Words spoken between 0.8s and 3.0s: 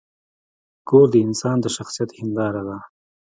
کور د انسان د شخصیت هنداره ده.